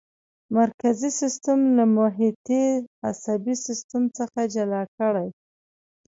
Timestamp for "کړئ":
4.97-5.29